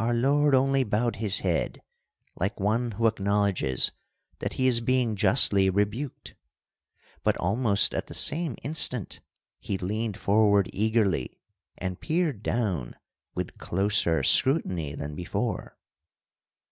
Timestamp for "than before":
14.96-15.78